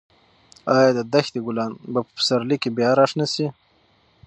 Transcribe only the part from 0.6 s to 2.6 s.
ایا د دښتې ګلان به په پسرلي